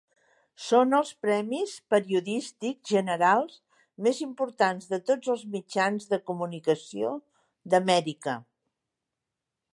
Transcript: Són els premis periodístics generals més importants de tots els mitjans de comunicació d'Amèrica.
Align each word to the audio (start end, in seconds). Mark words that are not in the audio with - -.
Són 0.67 0.95
els 0.99 1.09
premis 1.25 1.73
periodístics 1.93 2.93
generals 2.93 3.59
més 4.07 4.23
importants 4.27 4.89
de 4.95 5.01
tots 5.11 5.33
els 5.35 5.45
mitjans 5.57 6.11
de 6.15 6.23
comunicació 6.33 7.15
d'Amèrica. 7.75 8.39